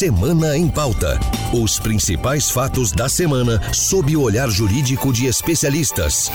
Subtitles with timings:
[0.00, 1.20] Semana em Pauta.
[1.52, 6.30] Os principais fatos da semana sob o olhar jurídico de especialistas.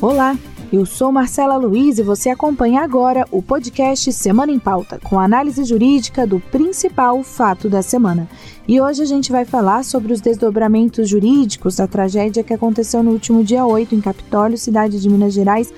[0.00, 0.38] Olá,
[0.72, 5.62] eu sou Marcela Luiz e você acompanha agora o podcast Semana em Pauta, com análise
[5.64, 8.26] jurídica do principal fato da semana.
[8.66, 13.10] E hoje a gente vai falar sobre os desdobramentos jurídicos da tragédia que aconteceu no
[13.10, 15.70] último dia 8 em Capitólio, cidade de Minas Gerais,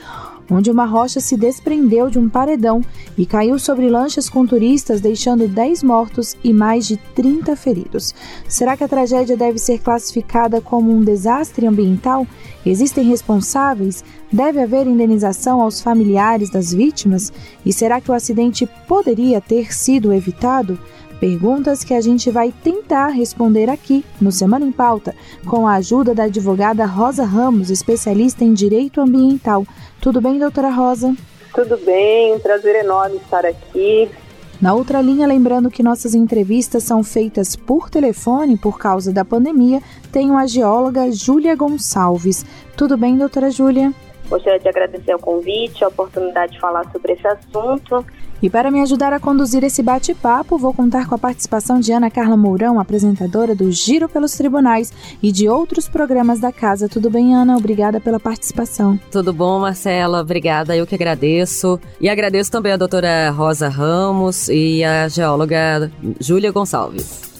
[0.51, 2.83] onde uma rocha se desprendeu de um paredão
[3.16, 8.15] e caiu sobre lanchas com turistas, deixando 10 mortos e mais de 30 feridos.
[8.48, 12.27] Será que a tragédia deve ser classificada como um desastre ambiental?
[12.65, 14.05] Existem responsáveis?
[14.33, 17.33] Deve haver indenização aos familiares das vítimas?
[17.65, 20.79] E será que o acidente poderia ter sido evitado?
[21.24, 25.14] Perguntas que a gente vai tentar responder aqui no Semana em Pauta,
[25.47, 29.64] com a ajuda da advogada Rosa Ramos, especialista em direito ambiental.
[30.02, 31.16] Tudo bem, doutora Rosa?
[31.55, 34.11] Tudo bem, um prazer enorme estar aqui.
[34.61, 39.81] Na outra linha, lembrando que nossas entrevistas são feitas por telefone por causa da pandemia,
[40.12, 42.44] tenho a geóloga Júlia Gonçalves.
[42.77, 43.94] Tudo bem, doutora Júlia?
[44.28, 48.05] Gostaria de agradecer o convite, a oportunidade de falar sobre esse assunto.
[48.45, 52.11] E para me ajudar a conduzir esse bate-papo, vou contar com a participação de Ana
[52.11, 54.92] Carla Mourão, apresentadora do Giro pelos Tribunais
[55.23, 56.87] e de outros programas da casa.
[56.87, 57.56] Tudo bem, Ana?
[57.56, 59.00] Obrigada pela participação.
[59.11, 60.20] Tudo bom, Marcela?
[60.20, 61.81] Obrigada, eu que agradeço.
[61.98, 67.34] E agradeço também a doutora Rosa Ramos e a geóloga Júlia Gonçalves.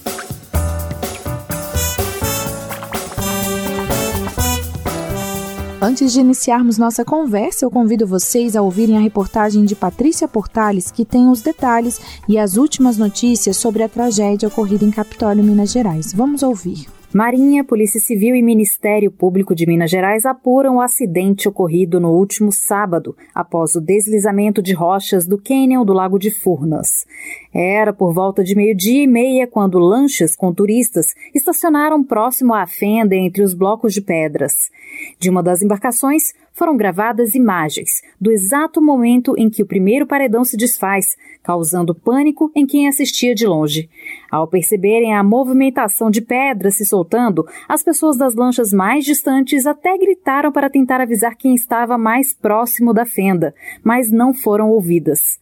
[5.85, 10.91] Antes de iniciarmos nossa conversa, eu convido vocês a ouvirem a reportagem de Patrícia Portales,
[10.91, 15.71] que tem os detalhes e as últimas notícias sobre a tragédia ocorrida em Capitólio, Minas
[15.71, 16.11] Gerais.
[16.11, 16.87] Vamos ouvir.
[17.15, 22.51] Marinha, Polícia Civil e Ministério Público de Minas Gerais apuram o acidente ocorrido no último
[22.51, 27.07] sábado, após o deslizamento de rochas do cânion do Lago de Furnas.
[27.55, 33.15] Era por volta de meio-dia e meia quando lanchas com turistas estacionaram próximo à fenda
[33.15, 34.73] entre os blocos de pedras.
[35.17, 40.45] De uma das embarcações foram gravadas imagens do exato momento em que o primeiro paredão
[40.45, 43.91] se desfaz, causando pânico em quem assistia de longe.
[44.31, 49.99] Ao perceberem a movimentação de pedras se soltando, as pessoas das lanchas mais distantes até
[49.99, 55.41] gritaram para tentar avisar quem estava mais próximo da fenda, mas não foram ouvidas.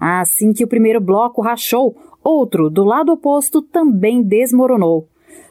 [0.00, 5.08] Assim que o primeiro bloco rachou, outro, do lado oposto, também desmoronou.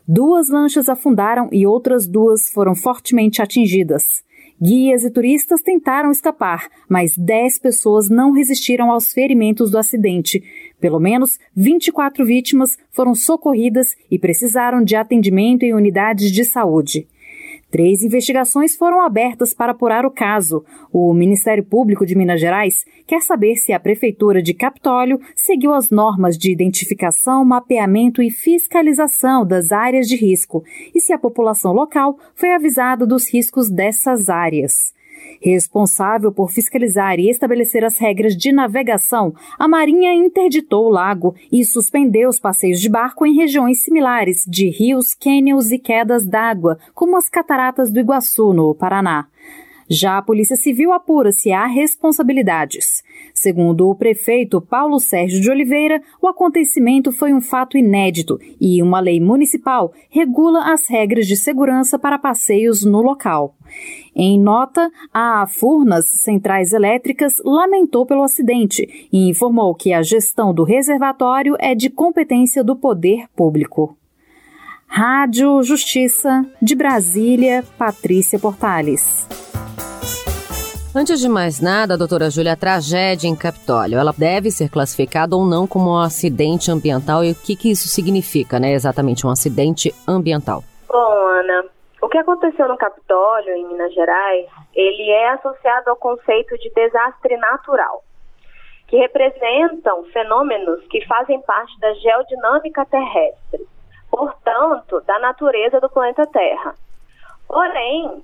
[0.08, 4.24] Duas lanchas afundaram e outras duas foram fortemente atingidas.
[4.62, 10.44] Guias e turistas tentaram escapar, mas 10 pessoas não resistiram aos ferimentos do acidente.
[10.80, 17.08] Pelo menos 24 vítimas foram socorridas e precisaram de atendimento em unidades de saúde.
[17.74, 20.64] Três investigações foram abertas para apurar o caso.
[20.92, 25.90] O Ministério Público de Minas Gerais quer saber se a Prefeitura de Capitólio seguiu as
[25.90, 30.64] normas de identificação, mapeamento e fiscalização das áreas de risco
[30.94, 34.94] e se a população local foi avisada dos riscos dessas áreas.
[35.42, 41.66] Responsável por fiscalizar e estabelecer as regras de navegação, a Marinha interditou o lago e
[41.66, 47.18] suspendeu os passeios de barco em regiões similares de rios, cânions e quedas d'água, como
[47.18, 49.28] as cataratas do Iguaçu, no Paraná.
[49.94, 53.04] Já a Polícia Civil apura se há responsabilidades.
[53.32, 59.00] Segundo o prefeito Paulo Sérgio de Oliveira, o acontecimento foi um fato inédito e uma
[59.00, 63.56] lei municipal regula as regras de segurança para passeios no local.
[64.16, 70.64] Em nota, a Furnas Centrais Elétricas lamentou pelo acidente e informou que a gestão do
[70.64, 73.96] reservatório é de competência do poder público.
[74.88, 79.53] Rádio Justiça de Brasília, Patrícia Portales.
[80.96, 85.44] Antes de mais nada, doutora Júlia, a tragédia em Capitólio, ela deve ser classificada ou
[85.44, 88.74] não como um acidente ambiental e o que, que isso significa, né?
[88.74, 90.64] Exatamente, um acidente ambiental.
[90.88, 91.66] Bom, Ana,
[92.00, 94.46] o que aconteceu no Capitólio, em Minas Gerais,
[94.76, 98.04] ele é associado ao conceito de desastre natural,
[98.88, 103.66] que representam fenômenos que fazem parte da geodinâmica terrestre,
[104.12, 106.76] portanto, da natureza do planeta Terra.
[107.48, 108.24] Porém,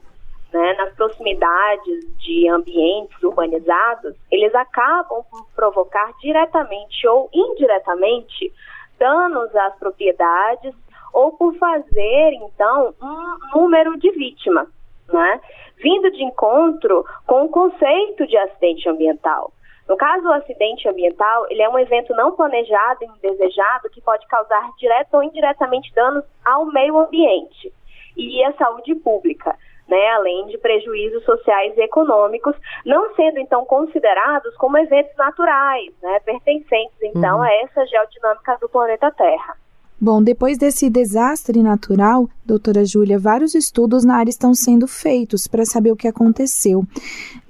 [0.53, 8.51] né, nas proximidades de ambientes urbanizados, eles acabam por provocar diretamente ou indiretamente
[8.97, 10.73] danos às propriedades
[11.13, 14.67] ou por fazer, então, um número de vítimas,
[15.07, 15.39] né,
[15.77, 19.51] vindo de encontro com o conceito de acidente ambiental.
[19.87, 24.27] No caso, o acidente ambiental, ele é um evento não planejado e indesejado que pode
[24.27, 27.73] causar direto ou indiretamente danos ao meio ambiente
[28.15, 29.55] e à saúde pública
[29.89, 32.55] né, além de prejuízos sociais e econômicos,
[32.85, 37.43] não sendo então considerados como eventos naturais, né, pertencentes então uhum.
[37.43, 39.55] a essa geodinâmica do planeta Terra.
[40.01, 45.65] Bom, depois desse desastre natural, doutora Júlia, vários estudos na área estão sendo feitos para
[45.65, 46.83] saber o que aconteceu.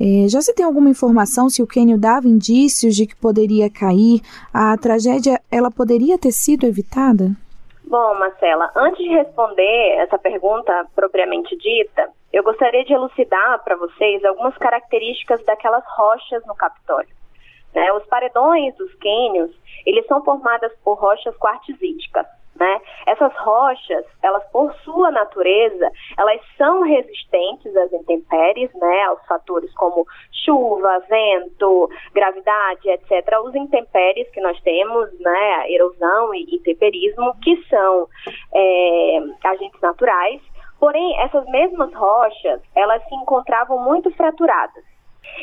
[0.02, 4.22] É, já se tem alguma informação se o cânion dava indícios de que poderia cair?
[4.52, 7.30] A tragédia, ela poderia ter sido evitada?
[7.84, 14.24] Bom, Marcela, antes de responder essa pergunta propriamente dita, eu gostaria de elucidar para vocês
[14.24, 17.10] algumas características daquelas rochas no Capitólio.
[17.74, 17.92] Né?
[17.94, 19.52] Os paredões dos cânions,
[19.86, 22.26] eles são formados por rochas quartzíticas.
[22.56, 22.82] Né?
[23.08, 29.04] Essas rochas, elas por sua natureza, elas são resistentes às intempéries, né?
[29.04, 30.06] aos fatores como
[30.44, 33.40] chuva, vento, gravidade, etc.
[33.46, 35.72] Os intempéries que nós temos, né?
[35.72, 38.08] erosão e intemperismo, que são
[38.54, 40.42] é, agentes naturais.
[40.80, 44.84] Porém, essas mesmas rochas, elas se encontravam muito fraturadas.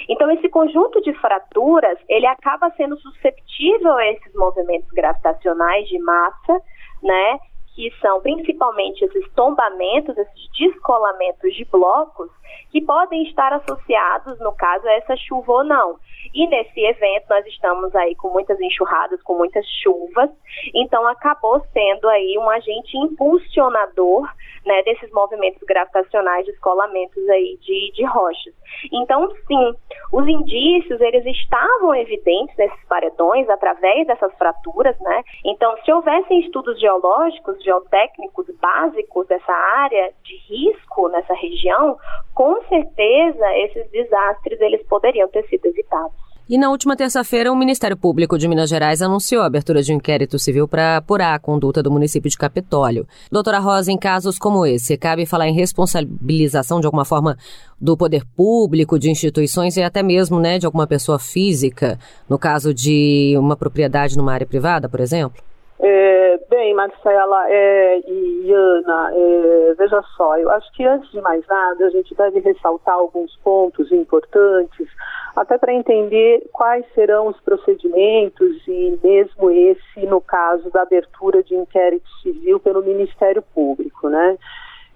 [0.09, 6.61] Então, esse conjunto de fraturas, ele acaba sendo susceptível a esses movimentos gravitacionais de massa,
[7.03, 7.39] né?
[7.77, 12.31] Que são principalmente esses tombamentos, esses descolamentos de blocos,
[12.73, 15.97] que podem estar associados, no caso, a essa chuva ou não.
[16.35, 20.31] E nesse evento nós estamos aí com muitas enxurradas, com muitas chuvas,
[20.75, 24.27] então acabou sendo aí um agente impulsionador
[24.67, 28.53] né, desses movimentos gravitacionais de escolamentos aí de, de rochas.
[28.93, 29.75] Então, sim,
[30.13, 35.23] os indícios eles estavam evidentes nesses paredões através dessas fraturas, né?
[35.45, 41.99] Então, se houvessem estudos geológicos, geotécnicos básicos dessa área de risco nessa região,
[42.33, 46.15] com certeza esses desastres eles poderiam ter sido evitados.
[46.49, 49.97] E na última terça-feira, o Ministério Público de Minas Gerais anunciou a abertura de um
[49.97, 53.05] inquérito civil para apurar a conduta do município de Capitólio.
[53.33, 57.37] Doutora Rosa, em casos como esse, cabe falar em responsabilização de alguma forma
[57.81, 61.99] do poder público, de instituições e até mesmo né, de alguma pessoa física,
[62.29, 65.43] no caso de uma propriedade numa área privada, por exemplo?
[65.79, 71.47] É, bem, Marcela é, e Ana, é, veja só, eu acho que antes de mais
[71.47, 74.89] nada a gente deve ressaltar alguns pontos importantes
[75.37, 81.55] até para entender quais serão os procedimentos e mesmo esse no caso da abertura de
[81.55, 84.39] inquérito civil pelo Ministério Público, né?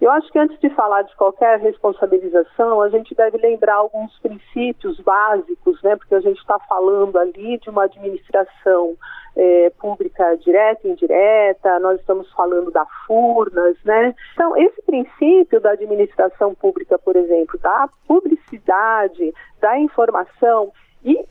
[0.00, 4.98] Eu acho que antes de falar de qualquer responsabilização, a gente deve lembrar alguns princípios
[5.00, 5.94] básicos, né?
[5.94, 8.96] Porque a gente está falando ali de uma administração
[9.36, 14.14] é, pública direta e indireta, nós estamos falando da Furnas, né?
[14.32, 20.72] Então, esse princípio da administração pública, por exemplo, da publicidade, da informação
[21.04, 21.24] e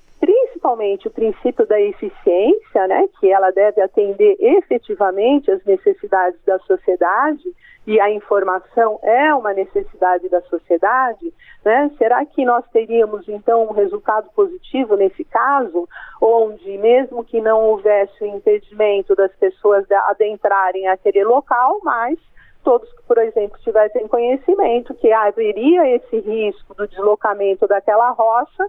[0.59, 7.43] principalmente o princípio da eficiência, né, que ela deve atender efetivamente às necessidades da sociedade,
[7.87, 11.33] e a informação é uma necessidade da sociedade,
[11.65, 11.89] né?
[11.97, 15.87] Será que nós teríamos então um resultado positivo nesse caso,
[16.21, 22.19] onde mesmo que não houvesse o impedimento das pessoas adentrarem aquele local, mas
[22.63, 28.67] todos que, por exemplo, tivessem conhecimento que haveria esse risco do deslocamento daquela rocha,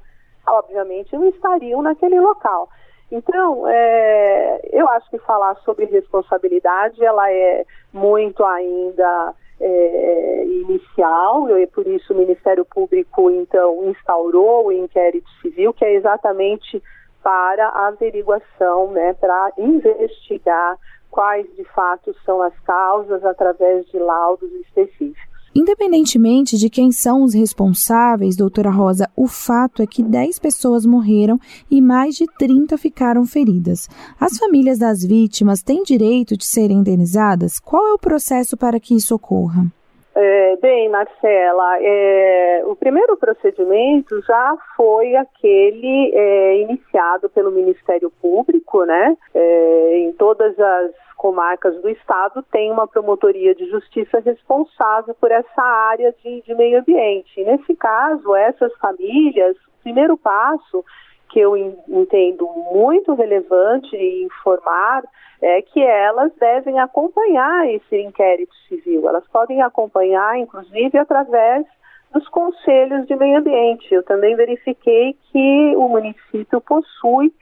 [0.50, 2.68] obviamente não estariam naquele local.
[3.10, 11.66] Então, é, eu acho que falar sobre responsabilidade, ela é muito ainda é, inicial, e
[11.66, 16.80] por isso o Ministério Público, então, instaurou o inquérito civil, que é exatamente
[17.22, 20.78] para a averiguação, né, para investigar
[21.10, 25.29] quais de fato são as causas através de laudos específicos.
[25.52, 31.40] Independentemente de quem são os responsáveis, doutora Rosa, o fato é que 10 pessoas morreram
[31.68, 33.88] e mais de 30 ficaram feridas.
[34.18, 37.58] As famílias das vítimas têm direito de serem indenizadas?
[37.58, 39.72] Qual é o processo para que isso ocorra?
[40.12, 48.84] É, bem, Marcela, é, o primeiro procedimento já foi aquele é, iniciado pelo Ministério Público,
[48.84, 49.16] né?
[49.32, 55.62] É, em todas as comarcas do estado tem uma promotoria de justiça responsável por essa
[55.62, 57.44] área de, de meio ambiente.
[57.44, 60.84] nesse caso, essas famílias, o primeiro passo
[61.30, 65.02] que eu entendo muito relevante informar
[65.40, 69.08] é que elas devem acompanhar esse inquérito civil.
[69.08, 71.64] Elas podem acompanhar, inclusive, através
[72.12, 73.94] dos conselhos de meio ambiente.
[73.94, 77.32] Eu também verifiquei que o município possui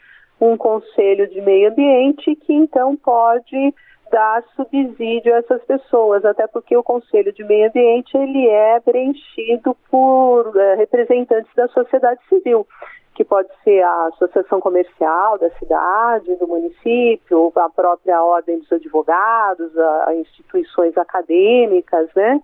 [0.40, 3.74] um conselho de meio ambiente que então pode
[4.10, 9.76] dar subsídio a essas pessoas, até porque o conselho de meio ambiente ele é preenchido
[9.90, 12.66] por é, representantes da sociedade civil,
[13.14, 19.76] que pode ser a associação comercial da cidade, do município, a própria ordem dos advogados,
[19.76, 22.40] a, a instituições acadêmicas, né?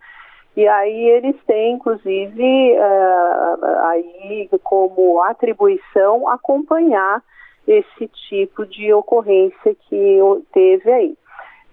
[0.57, 7.23] E aí eles têm, inclusive, uh, aí como atribuição acompanhar
[7.67, 10.19] esse tipo de ocorrência que
[10.53, 11.17] teve aí.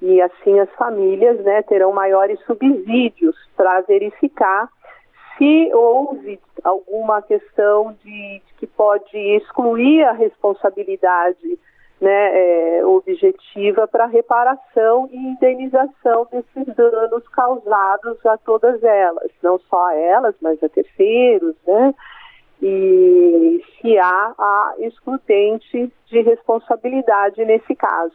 [0.01, 4.67] E assim as famílias né, terão maiores subsídios para verificar
[5.37, 11.59] se houve alguma questão de, de que pode excluir a responsabilidade
[12.01, 19.87] né, é, objetiva para reparação e indenização desses danos causados a todas elas, não só
[19.87, 21.93] a elas, mas a terceiros, né?
[22.61, 28.13] E se há a excludente de responsabilidade nesse caso.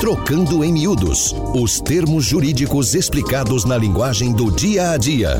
[0.00, 5.36] Trocando em miúdos, os termos jurídicos explicados na linguagem do dia a dia.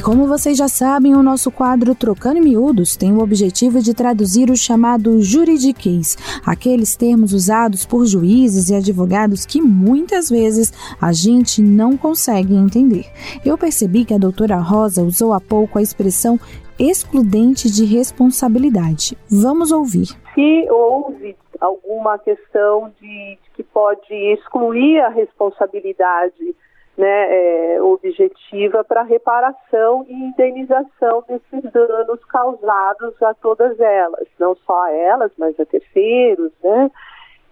[0.00, 4.48] E como vocês já sabem, o nosso quadro Trocando Miúdos tem o objetivo de traduzir
[4.48, 11.60] o chamado juridiquês, aqueles termos usados por juízes e advogados que muitas vezes a gente
[11.60, 13.04] não consegue entender.
[13.44, 16.40] Eu percebi que a doutora Rosa usou há pouco a expressão
[16.78, 19.18] excludente de responsabilidade.
[19.30, 20.06] Vamos ouvir.
[20.34, 26.56] Se houve alguma questão de, de que pode excluir a responsabilidade
[27.00, 34.84] né, é, objetiva para reparação e indenização desses danos causados a todas elas, não só
[34.84, 36.90] a elas, mas a terceiros, né?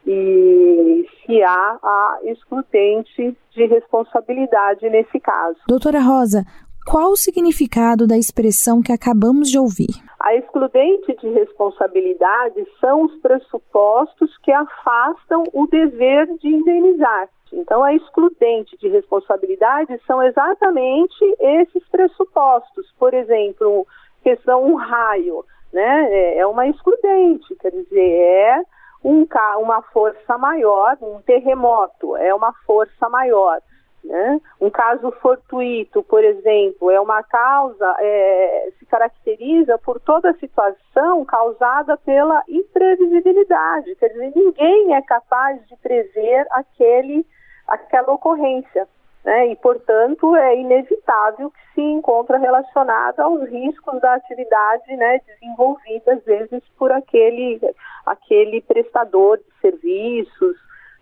[0.06, 5.58] E se há a excludente de responsabilidade nesse caso.
[5.66, 6.44] Doutora Rosa,
[6.90, 9.92] qual o significado da expressão que acabamos de ouvir?
[10.18, 17.28] A excludente de responsabilidade são os pressupostos que afastam o dever de indenizar.
[17.52, 22.90] Então, a excludente de responsabilidade são exatamente esses pressupostos.
[22.98, 23.86] Por exemplo,
[24.22, 26.08] questão um raio, né?
[26.10, 28.62] É, é uma excludente, quer dizer, é
[29.04, 29.26] um,
[29.58, 33.60] uma força maior, um terremoto é uma força maior.
[34.04, 34.40] Né?
[34.60, 41.24] Um caso fortuito, por exemplo, é uma causa, é, se caracteriza por toda a situação
[41.24, 43.94] causada pela imprevisibilidade.
[43.96, 47.26] Quer dizer, ninguém é capaz de prever aquele
[47.68, 48.88] aquela ocorrência.
[49.24, 49.48] Né?
[49.48, 56.24] E, portanto, é inevitável que se encontra relacionada aos riscos da atividade né, desenvolvida, às
[56.24, 57.60] vezes, por aquele,
[58.06, 60.56] aquele prestador de serviços.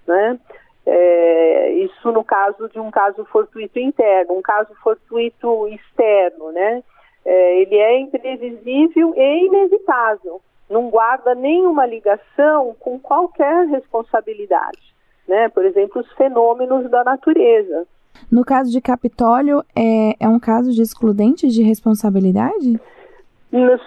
[0.06, 0.40] Né?
[0.86, 6.82] É, isso no caso de um caso fortuito interno, um caso fortuito externo, né?
[7.24, 10.40] É, ele é imprevisível e inevitável,
[10.70, 14.96] não guarda nenhuma ligação com qualquer responsabilidade
[15.28, 15.48] né?
[15.48, 17.86] Por exemplo, os fenômenos da natureza.
[18.30, 22.80] No caso de Capitólio, é, é um caso de excludente de responsabilidade?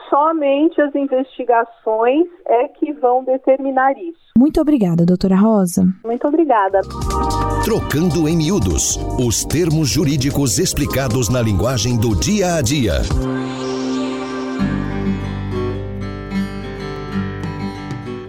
[0.09, 4.19] Somente as investigações é que vão determinar isso.
[4.37, 5.85] Muito obrigada, doutora Rosa.
[6.03, 6.81] Muito obrigada.
[7.63, 13.01] Trocando em miúdos os termos jurídicos explicados na linguagem do dia a dia.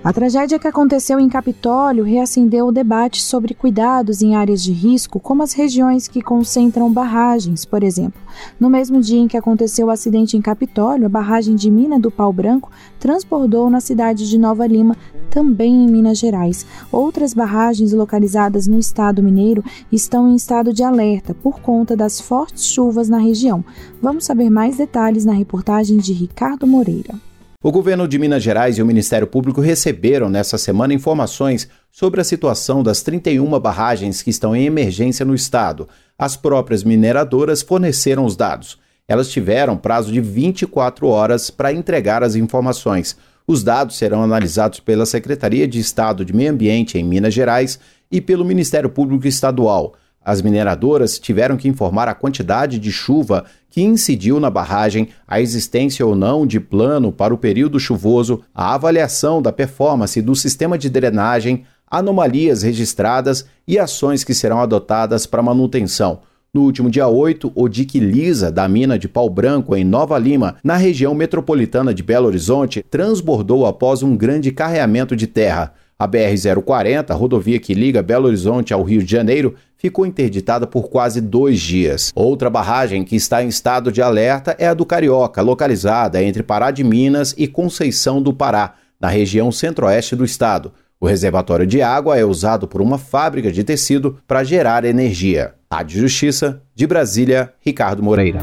[0.02, 5.21] A tragédia que aconteceu em Capitólio reacendeu o debate sobre cuidados em áreas de risco,
[5.21, 8.19] como as regiões que concentram barragens, por exemplo.
[8.59, 12.11] No mesmo dia em que aconteceu o acidente em Capitólio, a barragem de Mina do
[12.11, 14.97] Pau Branco transbordou na cidade de Nova Lima,
[15.28, 16.64] também em Minas Gerais.
[16.90, 22.64] Outras barragens localizadas no estado mineiro estão em estado de alerta por conta das fortes
[22.64, 23.62] chuvas na região.
[24.00, 27.29] Vamos saber mais detalhes na reportagem de Ricardo Moreira.
[27.62, 32.25] O governo de Minas Gerais e o Ministério Público receberam nessa semana informações sobre a
[32.25, 35.87] situação das 31 barragens que estão em emergência no estado.
[36.19, 38.79] As próprias mineradoras forneceram os dados.
[39.07, 43.14] Elas tiveram prazo de 24 horas para entregar as informações.
[43.47, 47.79] Os dados serão analisados pela Secretaria de Estado de Meio Ambiente em Minas Gerais
[48.11, 49.93] e pelo Ministério Público Estadual.
[50.23, 56.05] As mineradoras tiveram que informar a quantidade de chuva que incidiu na barragem, a existência
[56.05, 60.91] ou não de plano para o período chuvoso, a avaliação da performance do sistema de
[60.91, 66.21] drenagem, anomalias registradas e ações que serão adotadas para manutenção.
[66.53, 70.57] No último dia 8, o dique Lisa, da mina de Pau Branco, em Nova Lima,
[70.65, 75.73] na região metropolitana de Belo Horizonte, transbordou após um grande carreamento de terra.
[75.97, 81.22] A BR-040, rodovia que liga Belo Horizonte ao Rio de Janeiro, ficou interditada por quase
[81.22, 82.12] dois dias.
[82.14, 86.70] Outra barragem que está em estado de alerta é a do Carioca, localizada entre Pará
[86.70, 90.70] de Minas e Conceição do Pará, na região centro-oeste do estado.
[91.00, 95.54] O reservatório de água é usado por uma fábrica de tecido para gerar energia.
[95.72, 98.40] Rádio Justiça, de Brasília, Ricardo Moreira.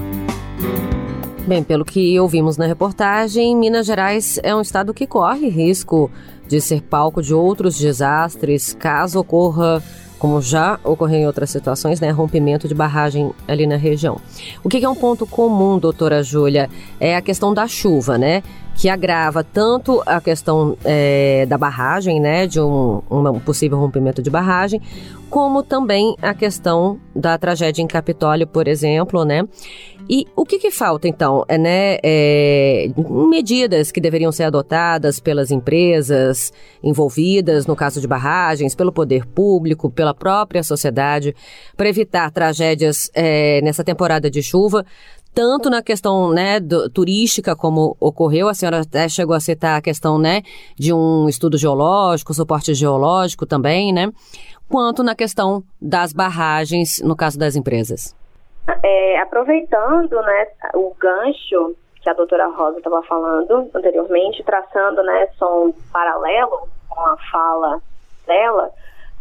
[1.48, 6.10] Bem, pelo que ouvimos na reportagem, Minas Gerais é um estado que corre risco
[6.48, 9.84] de ser palco de outros desastres caso ocorra
[10.20, 14.20] como já ocorreu em outras situações, né, rompimento de barragem ali na região.
[14.64, 16.70] O que é um ponto comum, doutora Júlia,
[17.00, 18.44] é a questão da chuva, né,
[18.78, 24.30] que agrava tanto a questão é, da barragem, né, de um, um possível rompimento de
[24.30, 24.80] barragem,
[25.32, 29.44] como também a questão da tragédia em Capitólio, por exemplo, né?
[30.10, 31.44] E o que, que falta, então?
[31.50, 32.90] É, né, é,
[33.30, 39.90] medidas que deveriam ser adotadas pelas empresas envolvidas, no caso de barragens, pelo poder público,
[39.92, 41.36] pela própria sociedade,
[41.76, 44.86] para evitar tragédias é, nessa temporada de chuva,
[45.38, 49.82] tanto na questão né, do, turística, como ocorreu, a senhora até chegou a citar a
[49.84, 50.42] questão né,
[50.76, 54.12] de um estudo geológico, suporte geológico também, né?
[54.68, 58.16] quanto na questão das barragens, no caso das empresas.
[58.84, 65.66] É, aproveitando né, o gancho que a doutora Rosa estava falando anteriormente, traçando né, só
[65.66, 67.80] um paralelo com a fala
[68.26, 68.72] dela,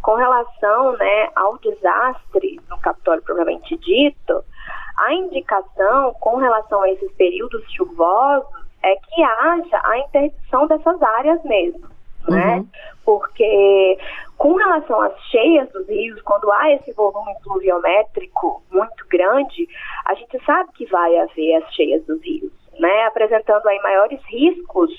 [0.01, 4.43] com relação né, ao desastre no Capitólio propriamente dito,
[4.97, 8.47] a indicação com relação a esses períodos chuvosos
[8.83, 11.87] é que haja a interdição dessas áreas mesmo
[12.29, 12.57] né?
[12.57, 12.67] Uhum.
[13.05, 13.97] Porque
[14.37, 19.67] com relação às cheias dos rios, quando há esse volume pluviométrico muito grande,
[20.05, 23.05] a gente sabe que vai haver as cheias dos rios, né?
[23.05, 24.91] Apresentando aí maiores riscos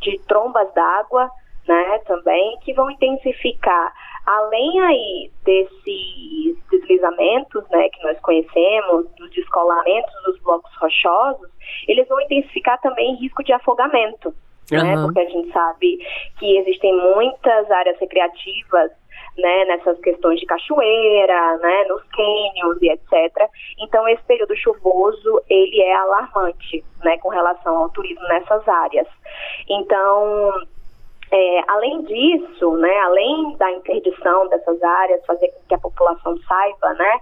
[0.00, 1.28] de trombas d'água,
[1.66, 1.98] né?
[2.06, 3.92] Também que vão intensificar
[4.26, 11.48] além aí desses deslizamentos, né, que nós conhecemos, dos descolamentos dos blocos rochosos,
[11.88, 14.34] eles vão intensificar também risco de afogamento,
[14.72, 14.82] uhum.
[14.82, 15.02] né?
[15.02, 15.98] Porque a gente sabe
[16.38, 18.90] que existem muitas áreas recreativas
[19.36, 23.48] né, nessas questões de cachoeira, né, nos cânions e etc.
[23.80, 29.08] Então esse período chuvoso ele é alarmante, né, com relação ao turismo nessas áreas.
[29.68, 30.52] Então
[31.36, 36.94] é, além disso, né, além da interdição dessas áreas, fazer com que a população saiba,
[36.94, 37.18] né,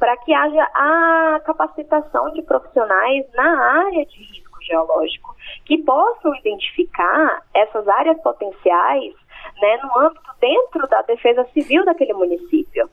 [0.00, 7.44] para que haja a capacitação de profissionais na área de risco geológico, que possam identificar
[7.54, 9.14] essas áreas potenciais
[9.60, 12.90] né, no âmbito dentro da defesa civil daquele município.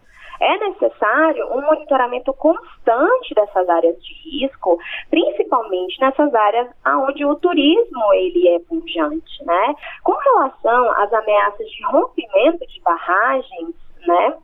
[0.99, 4.77] Necessário um monitoramento constante dessas áreas de risco,
[5.09, 9.75] principalmente nessas áreas onde o turismo ele é pujante, né?
[10.03, 14.37] Com relação às ameaças de rompimento de barragens, né?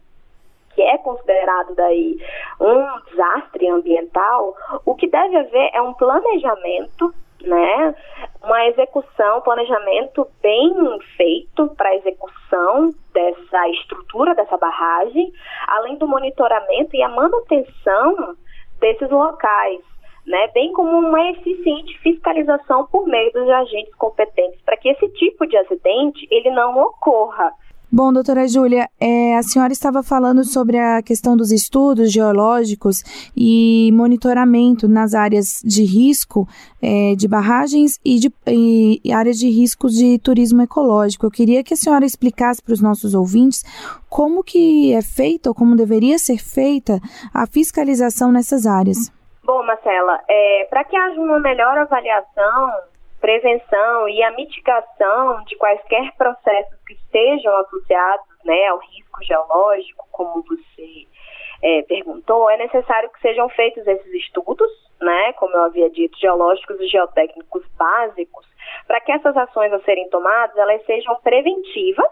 [0.74, 2.18] que é considerado daí
[2.60, 4.54] um desastre ambiental,
[4.86, 7.14] o que deve haver é um planejamento
[7.46, 7.96] né?
[8.44, 10.74] Uma execução, planejamento bem
[11.18, 15.32] feito para a execução dessa estrutura dessa barragem,
[15.68, 18.36] além do monitoramento e a manutenção
[18.80, 19.82] desses locais,
[20.26, 20.48] né?
[20.54, 25.58] Bem como uma eficiente fiscalização por meio dos agentes competentes para que esse tipo de
[25.58, 27.54] acidente ele não ocorra.
[27.92, 33.04] Bom, doutora Júlia, é, a senhora estava falando sobre a questão dos estudos geológicos
[33.38, 36.48] e monitoramento nas áreas de risco
[36.82, 41.26] é, de barragens e, de, e áreas de risco de turismo ecológico.
[41.26, 43.64] Eu queria que a senhora explicasse para os nossos ouvintes
[44.10, 47.00] como que é feita ou como deveria ser feita
[47.34, 49.12] a fiscalização nessas áreas.
[49.44, 52.72] Bom, Marcela, é, para que haja uma melhor avaliação
[53.26, 60.44] prevenção e a mitigação de quaisquer processos que estejam associados né, ao risco geológico, como
[60.44, 61.08] você
[61.64, 64.70] é, perguntou, é necessário que sejam feitos esses estudos,
[65.02, 68.46] né, como eu havia dito, geológicos e geotécnicos básicos,
[68.86, 72.12] para que essas ações a serem tomadas elas sejam preventivas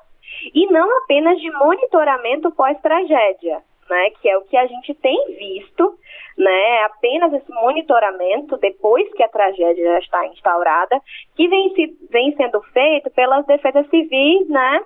[0.51, 5.97] e não apenas de monitoramento pós-tragédia, né, que é o que a gente tem visto
[6.37, 10.99] né, apenas esse monitoramento depois que a tragédia já está instaurada,
[11.35, 14.81] que vem, se, vem sendo feito pelas defesas civis, né,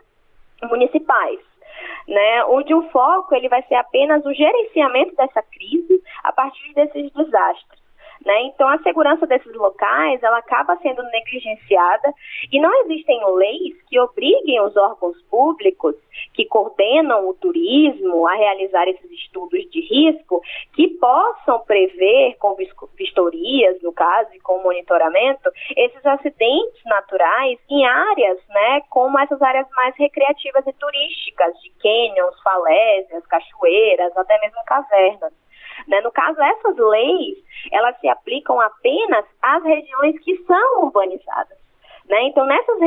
[0.64, 1.40] municipais.
[2.08, 7.12] Né, onde o foco ele vai ser apenas o gerenciamento dessa crise a partir desses
[7.12, 7.87] desastres.
[8.26, 8.42] Né?
[8.44, 12.14] Então, a segurança desses locais ela acaba sendo negligenciada
[12.52, 15.96] e não existem leis que obriguem os órgãos públicos
[16.34, 20.42] que coordenam o turismo a realizar esses estudos de risco
[20.74, 22.56] que possam prever com
[22.96, 29.68] vistorias, no caso, e com monitoramento, esses acidentes naturais em áreas, né, como essas áreas
[29.76, 35.34] mais recreativas e turísticas, de cânions, falésias, cachoeiras, até mesmo cavernas.
[35.88, 36.02] Né?
[36.02, 37.38] No caso, essas leis,
[37.72, 41.58] elas se aplicam apenas às regiões que são urbanizadas.
[42.10, 42.24] Né?
[42.24, 42.80] Então, nessas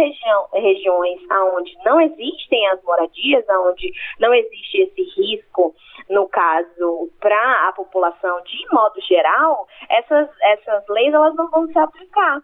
[0.53, 5.75] regiões onde não existem as moradias, onde não existe esse risco,
[6.09, 11.79] no caso, para a população de modo geral, essas, essas leis elas não vão se
[11.79, 12.41] aplicar.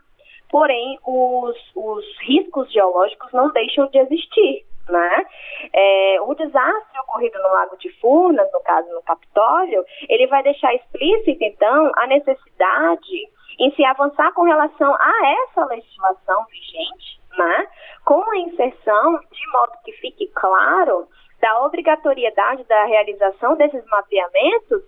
[0.51, 4.65] Porém, os, os riscos geológicos não deixam de existir.
[4.89, 5.27] Né?
[5.73, 10.73] É, o desastre ocorrido no Lago de Furnas, no caso no Capitólio, ele vai deixar
[10.75, 17.69] explícito, então, a necessidade em se avançar com relação a essa legislação vigente, né?
[18.05, 21.09] com a inserção, de modo que fique claro,
[21.41, 24.83] da obrigatoriedade da realização desses mapeamentos,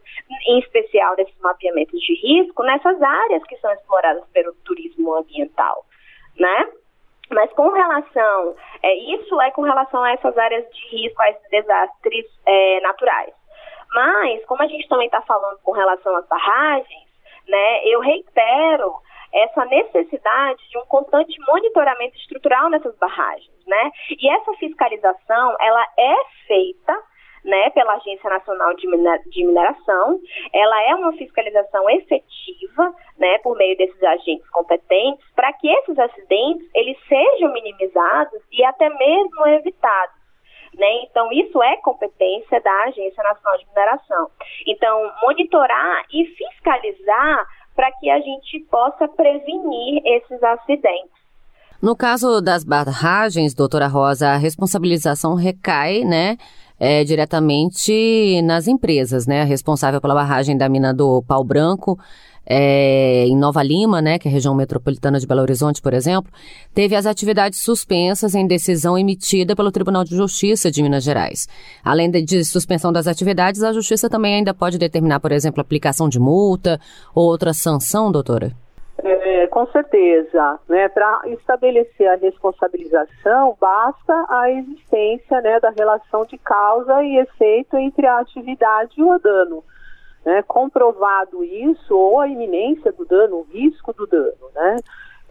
[0.46, 5.84] em especial desses mapeamentos de risco, nessas áreas que são exploradas pelo turismo ambiental,
[6.38, 6.70] né?
[7.30, 11.50] Mas com relação, é, isso é com relação a essas áreas de risco, a esses
[11.50, 13.34] desastres é, naturais.
[13.92, 17.08] Mas, como a gente também está falando com relação às barragens,
[17.46, 18.94] né, eu reitero
[19.32, 23.90] essa necessidade de um constante monitoramento estrutural nessas barragens, né?
[24.10, 26.14] E essa fiscalização, ela é
[26.46, 26.98] feita
[27.44, 30.20] né, pela Agência Nacional de, Mineração.
[30.52, 36.68] Ela é uma fiscalização efetiva, né, por meio desses agentes competentes, para que esses acidentes
[36.74, 40.18] eles sejam minimizados e até mesmo evitados.
[40.74, 41.02] Né?
[41.04, 44.30] Então, isso é competência da Agência Nacional de Mineração.
[44.66, 51.18] Então, monitorar e fiscalizar para que a gente possa prevenir esses acidentes.
[51.80, 56.36] No caso das barragens, doutora Rosa, a responsabilização recai, né,
[56.78, 59.44] é, diretamente nas empresas, né?
[59.44, 61.98] Responsável pela barragem da mina do Pau Branco,
[62.50, 66.32] é, em Nova Lima, né, que é a região metropolitana de Belo Horizonte, por exemplo,
[66.72, 71.46] teve as atividades suspensas em decisão emitida pelo Tribunal de Justiça de Minas Gerais.
[71.84, 76.18] Além de suspensão das atividades, a Justiça também ainda pode determinar, por exemplo, aplicação de
[76.18, 76.80] multa
[77.14, 78.56] ou outra sanção, doutora?
[79.38, 80.88] É, com certeza, né?
[80.88, 88.04] Para estabelecer a responsabilização, basta a existência né, da relação de causa e efeito entre
[88.04, 89.62] a atividade e o dano.
[90.24, 90.42] Né?
[90.42, 94.50] Comprovado isso, ou a iminência do dano, o risco do dano.
[94.52, 94.76] Né?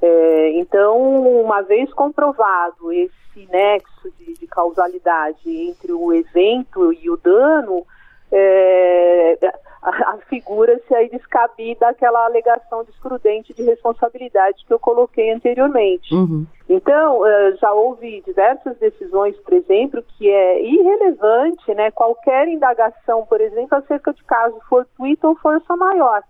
[0.02, 0.98] É, então,
[1.42, 7.86] uma vez comprovado esse nexo de, de causalidade entre o evento e o dano,
[8.32, 9.38] é,
[9.82, 16.14] afigura-se aí descabida aquela alegação descrudente de responsabilidade que eu coloquei anteriormente.
[16.14, 16.46] Uhum.
[16.68, 23.40] Então, eh, já houve diversas decisões, por exemplo, que é irrelevante né, qualquer indagação, por
[23.40, 26.22] exemplo, acerca de caso fortuito ou força maior,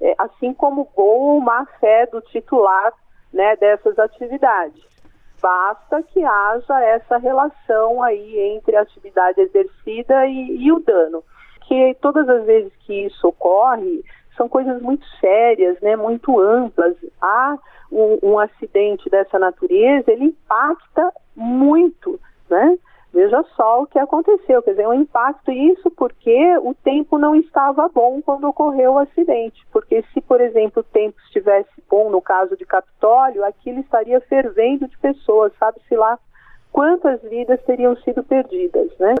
[0.00, 2.92] é, assim como gol ou má fé do titular
[3.32, 4.88] né, dessas atividades.
[5.42, 11.24] Basta que haja essa relação aí entre a atividade exercida e, e o dano
[11.70, 14.04] porque todas as vezes que isso ocorre,
[14.36, 16.96] são coisas muito sérias, né, muito amplas.
[17.22, 17.56] Há
[17.92, 22.76] um, um acidente dessa natureza, ele impacta muito, né?
[23.12, 27.88] Veja só o que aconteceu, quer dizer, um impacto, isso porque o tempo não estava
[27.88, 29.64] bom quando ocorreu o acidente.
[29.72, 34.88] Porque se, por exemplo, o tempo estivesse bom no caso de Capitólio, aquilo estaria fervendo
[34.88, 36.18] de pessoas, sabe-se lá
[36.72, 39.14] quantas vidas teriam sido perdidas, né?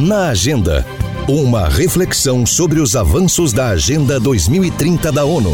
[0.00, 0.86] Na Agenda,
[1.28, 5.52] uma reflexão sobre os avanços da Agenda 2030 da ONU.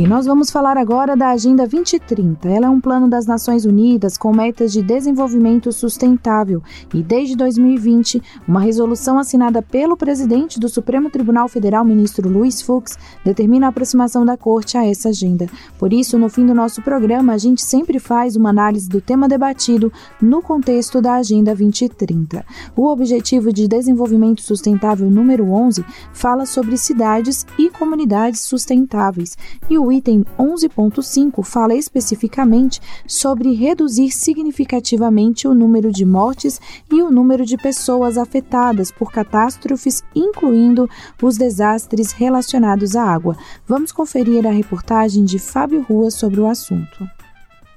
[0.00, 2.48] E nós vamos falar agora da Agenda 2030.
[2.48, 6.62] Ela é um plano das Nações Unidas com metas de desenvolvimento sustentável
[6.94, 12.96] e, desde 2020, uma resolução assinada pelo presidente do Supremo Tribunal Federal, ministro Luiz Fux,
[13.22, 15.46] determina a aproximação da Corte a essa agenda.
[15.78, 19.28] Por isso, no fim do nosso programa, a gente sempre faz uma análise do tema
[19.28, 22.42] debatido no contexto da Agenda 2030.
[22.74, 25.84] O Objetivo de Desenvolvimento Sustentável número 11
[26.14, 29.36] fala sobre cidades e comunidades sustentáveis
[29.68, 37.10] e o item 11.5 fala especificamente sobre reduzir significativamente o número de mortes e o
[37.10, 40.88] número de pessoas afetadas por catástrofes, incluindo
[41.22, 43.36] os desastres relacionados à água.
[43.66, 47.06] Vamos conferir a reportagem de Fábio Rua sobre o assunto.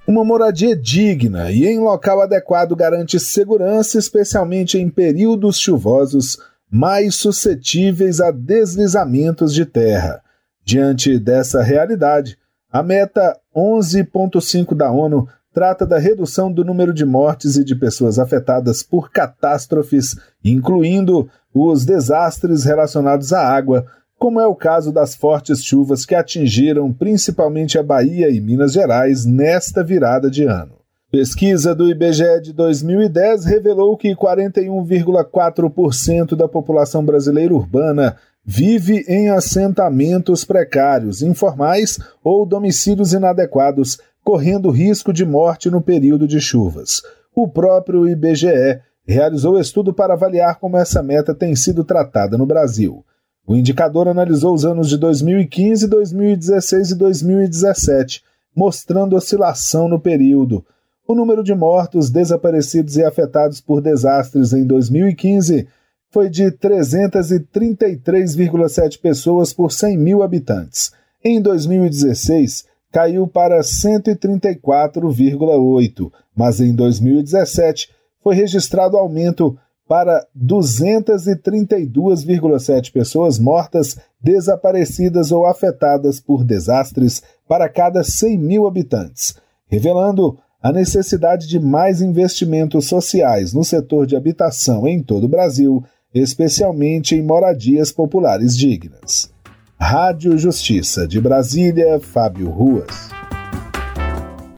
[0.08, 6.38] Uma moradia digna e em local adequado garante segurança, especialmente em períodos chuvosos
[6.74, 10.23] mais suscetíveis a deslizamentos de terra.
[10.66, 12.38] Diante dessa realidade,
[12.72, 18.18] a meta 11.5 da ONU trata da redução do número de mortes e de pessoas
[18.18, 23.86] afetadas por catástrofes, incluindo os desastres relacionados à água,
[24.18, 29.24] como é o caso das fortes chuvas que atingiram principalmente a Bahia e Minas Gerais
[29.26, 30.82] nesta virada de ano.
[31.12, 40.44] Pesquisa do IBGE de 2010 revelou que 41,4% da população brasileira urbana vive em assentamentos
[40.44, 47.02] precários, informais ou domicílios inadequados, correndo risco de morte no período de chuvas.
[47.36, 53.04] O próprio IBGE realizou estudo para avaliar como essa meta tem sido tratada no Brasil.
[53.46, 58.24] O indicador analisou os anos de 2015, 2016 e 2017,
[58.56, 60.66] mostrando oscilação no período.
[61.06, 65.68] O número de mortos, desaparecidos e afetados por desastres em 2015
[66.14, 70.92] foi de 333,7 pessoas por 100 mil habitantes.
[71.26, 77.90] Em 2016, caiu para 134,8, mas em 2017
[78.22, 88.38] foi registrado aumento para 232,7 pessoas mortas, desaparecidas ou afetadas por desastres para cada 100
[88.38, 89.34] mil habitantes,
[89.68, 95.84] revelando a necessidade de mais investimentos sociais no setor de habitação em todo o Brasil
[96.14, 99.32] especialmente em moradias populares dignas.
[99.80, 103.10] Rádio Justiça de Brasília, Fábio Ruas.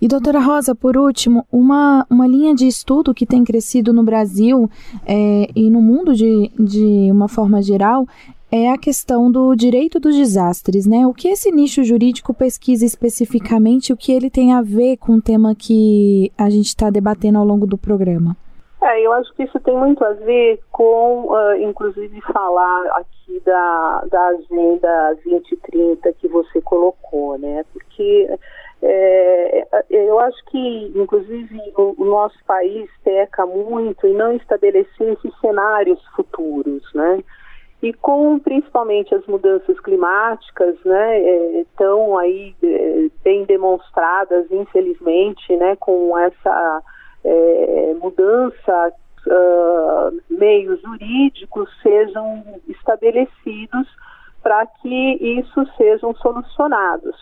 [0.02, 4.70] E doutora Rosa, por último, uma, uma linha de estudo que tem crescido no Brasil
[5.06, 8.06] é, e no mundo de, de uma forma geral
[8.52, 11.08] é a questão do direito dos desastres, né?
[11.08, 15.22] O que esse nicho jurídico pesquisa especificamente, o que ele tem a ver com o
[15.22, 18.38] tema que a gente está debatendo ao longo do programa?
[18.86, 24.06] É, eu acho que isso tem muito a ver com, uh, inclusive, falar aqui da,
[24.12, 27.66] da Agenda 2030 que você colocou, né?
[27.74, 28.30] Porque
[28.84, 35.40] é, eu acho que, inclusive, o, o, nosso país peca muito em não estabelecer esses
[35.40, 37.24] cenários futuros, né?
[37.82, 45.76] E com principalmente as mudanças climáticas, né, é, estão aí é, bem demonstradas, infelizmente, né,
[45.76, 46.84] com essa
[47.26, 48.94] é, mudança,
[49.28, 53.88] uh, meios jurídicos sejam estabelecidos
[54.44, 57.16] para que isso sejam solucionados.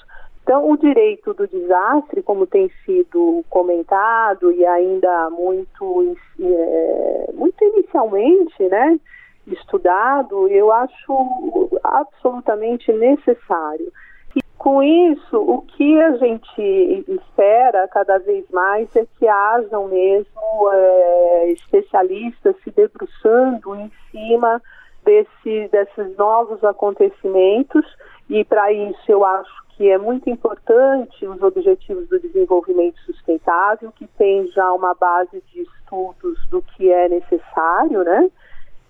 [0.43, 8.61] Então, o direito do desastre, como tem sido comentado e ainda muito, é, muito inicialmente,
[8.67, 8.99] né,
[9.47, 13.89] estudado, eu acho absolutamente necessário.
[14.63, 21.51] Com isso, o que a gente espera cada vez mais é que hajam mesmo é,
[21.51, 24.61] especialistas se debruçando em cima
[25.03, 27.85] desse, desses novos acontecimentos
[28.29, 34.07] e para isso eu acho que é muito importante os Objetivos do Desenvolvimento Sustentável, que
[34.17, 38.31] tem já uma base de estudos do que é necessário, né?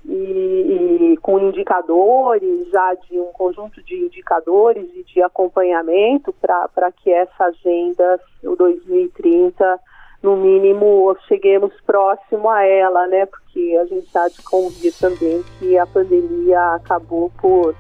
[0.05, 7.11] E, e, com indicadores, já de um conjunto de indicadores e de acompanhamento para que
[7.11, 9.79] essa agenda, o 2030,
[10.21, 13.25] no mínimo, cheguemos próximo a ela, né?
[13.25, 17.75] Porque a gente há de convir também que a pandemia acabou por,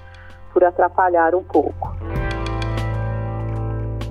[0.51, 2.22] por atrapalhar um pouco.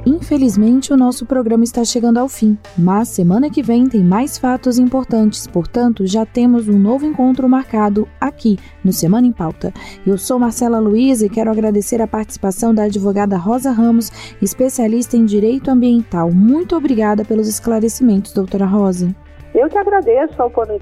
[0.04, 4.76] Infelizmente, o nosso programa está chegando ao fim, mas semana que vem tem mais fatos
[4.76, 9.72] importantes, portanto, já temos um novo encontro marcado aqui no Semana em Pauta.
[10.04, 14.10] Eu sou Marcela Luiz e quero agradecer a participação da advogada Rosa Ramos,
[14.42, 16.32] especialista em direito ambiental.
[16.32, 19.14] Muito obrigada pelos esclarecimentos, doutora Rosa.
[19.54, 20.34] Eu que agradeço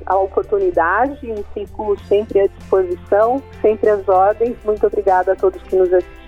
[0.07, 4.57] a oportunidade e fico sempre à disposição, sempre às ordens.
[4.65, 6.20] Muito obrigada a todos que nos assistiram.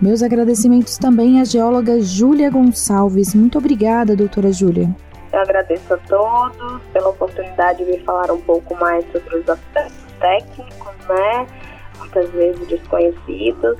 [0.00, 3.34] Meus agradecimentos também à geóloga Júlia Gonçalves.
[3.34, 4.94] Muito obrigada, doutora Júlia.
[5.32, 10.12] Eu agradeço a todos pela oportunidade de me falar um pouco mais sobre os aspectos
[10.20, 11.46] técnicos, né?
[11.98, 13.78] Muitas vezes desconhecidos,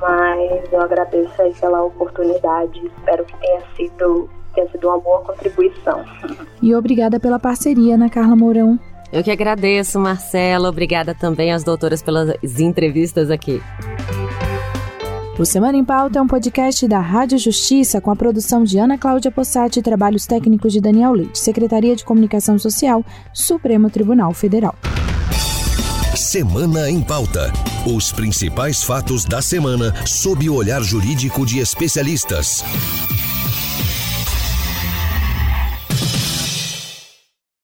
[0.00, 2.80] mas eu agradeço aí pela oportunidade.
[2.98, 6.04] Espero que tenha sido, tenha sido uma boa contribuição.
[6.62, 8.78] E obrigada pela parceria, Ana Carla Mourão.
[9.12, 10.70] Eu que agradeço, Marcela.
[10.70, 13.60] Obrigada também às doutoras pelas entrevistas aqui.
[15.36, 18.96] O Semana em Pauta é um podcast da Rádio Justiça com a produção de Ana
[18.96, 24.76] Cláudia Possati e trabalhos técnicos de Daniel Leite, Secretaria de Comunicação Social, Supremo Tribunal Federal.
[26.14, 27.52] Semana em Pauta.
[27.84, 32.64] Os principais fatos da semana sob o olhar jurídico de especialistas.